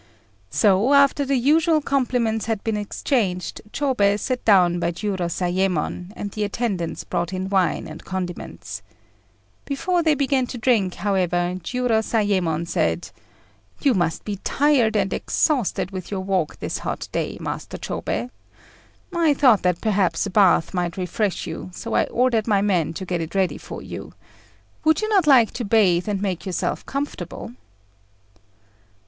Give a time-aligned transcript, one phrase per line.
[0.49, 6.43] So, after the usual compliments had been exchanged, Chôbei sat down by Jiurozayémon, and the
[6.43, 8.81] attendants brought in wine and condiments.
[9.63, 13.11] Before they began to drink, however, Jiurozayémon said
[13.81, 18.31] "You must be tired and exhausted with your walk this hot day, Master Chôbei.
[19.13, 23.05] I thought that perhaps a bath might refresh you, so I ordered my men to
[23.05, 24.13] get it ready for you.
[24.83, 27.51] Would you not like to bathe and make yourself comfortable?"